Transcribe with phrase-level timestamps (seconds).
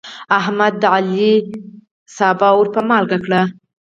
[0.39, 1.33] احمد د علي
[2.15, 3.33] سابه ور په مالګه کړل.